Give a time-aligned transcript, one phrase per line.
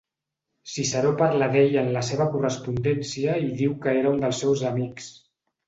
[0.71, 5.15] Ciceró parla d'ell en la seva correspondència i diu que era un dels seus amics.